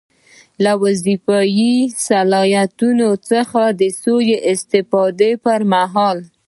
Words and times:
له 0.63 0.71
وظیفوي 0.83 1.75
صلاحیتونو 2.07 3.07
څخه 3.29 3.63
د 3.79 3.81
سوء 4.01 4.29
استفادې 4.51 5.31
پر 5.45 5.59
مهال. 5.71 6.17